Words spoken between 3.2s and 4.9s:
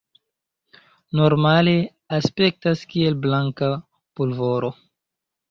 blanka pulvoro.